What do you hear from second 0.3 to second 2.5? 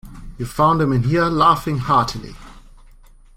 You found him in here, laughing heartily.